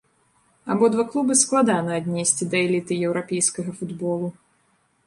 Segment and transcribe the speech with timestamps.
[0.75, 4.27] Абодва клубы складана аднесці да эліты еўрапейскага футболу.